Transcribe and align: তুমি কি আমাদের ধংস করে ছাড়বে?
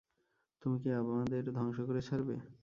তুমি 0.61 0.77
কি 0.83 0.89
আমাদের 0.93 1.43
ধংস 1.51 1.77
করে 1.87 2.01
ছাড়বে? 2.01 2.35